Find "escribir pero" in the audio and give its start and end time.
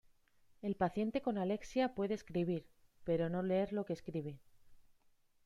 2.15-3.29